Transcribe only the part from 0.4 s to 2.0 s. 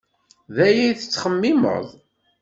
D aya ay tettxemmimeḍ.